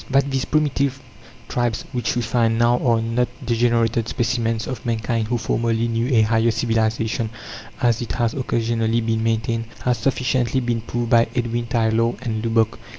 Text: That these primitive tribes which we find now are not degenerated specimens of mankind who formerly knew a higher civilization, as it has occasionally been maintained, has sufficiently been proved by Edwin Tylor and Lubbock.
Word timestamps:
That 0.09 0.31
these 0.31 0.45
primitive 0.45 0.99
tribes 1.47 1.85
which 1.91 2.15
we 2.15 2.23
find 2.23 2.57
now 2.57 2.79
are 2.79 2.99
not 3.03 3.27
degenerated 3.45 4.07
specimens 4.09 4.65
of 4.65 4.83
mankind 4.83 5.27
who 5.27 5.37
formerly 5.37 5.87
knew 5.87 6.07
a 6.15 6.23
higher 6.23 6.49
civilization, 6.49 7.29
as 7.79 8.01
it 8.01 8.13
has 8.13 8.33
occasionally 8.33 8.99
been 9.01 9.21
maintained, 9.23 9.65
has 9.83 9.99
sufficiently 9.99 10.59
been 10.59 10.81
proved 10.81 11.11
by 11.11 11.27
Edwin 11.35 11.67
Tylor 11.67 12.13
and 12.23 12.43
Lubbock. 12.43 12.79